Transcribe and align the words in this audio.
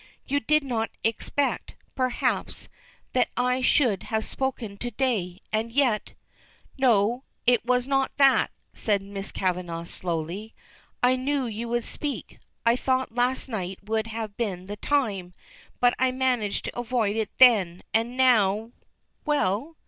"You 0.25 0.39
did 0.39 0.63
not 0.63 0.89
expect, 1.03 1.75
perhaps, 1.93 2.69
that 3.13 3.29
I 3.37 3.61
should 3.61 4.01
have 4.09 4.25
spoken 4.25 4.77
to 4.77 4.89
day, 4.89 5.39
and 5.53 5.71
yet" 5.71 6.15
"No. 6.79 7.23
It 7.45 7.63
was 7.67 7.87
not 7.87 8.11
that," 8.17 8.49
says 8.73 8.99
Miss 9.01 9.31
Kavanagh, 9.31 9.83
slowly. 9.83 10.55
"I 11.03 11.15
knew 11.15 11.45
you 11.45 11.69
would 11.69 11.83
speak 11.83 12.39
I 12.65 12.75
thought 12.75 13.13
last 13.13 13.47
night 13.47 13.77
would 13.83 14.07
have 14.07 14.35
been 14.37 14.65
the 14.65 14.77
time, 14.77 15.35
but 15.79 15.93
I 15.99 16.09
managed 16.09 16.65
to 16.65 16.79
avoid 16.79 17.15
it 17.15 17.29
then, 17.37 17.83
and 17.93 18.17
now" 18.17 18.71
"Well?" 19.27 19.75